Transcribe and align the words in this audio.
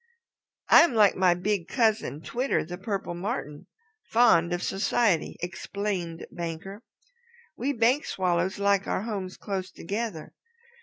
"I 0.67 0.81
am 0.81 0.95
like 0.95 1.15
my 1.15 1.35
big 1.35 1.67
cousin, 1.67 2.21
Twitter 2.21 2.65
the 2.65 2.79
Purple 2.79 3.13
Martin, 3.13 3.67
fond 4.09 4.51
of 4.51 4.63
society," 4.63 5.37
explained 5.41 6.25
Banker. 6.31 6.81
"We 7.55 7.71
Bank 7.73 8.05
Swallows 8.07 8.57
like 8.57 8.87
our 8.87 9.03
homes 9.03 9.37
close 9.37 9.69
together. 9.69 10.33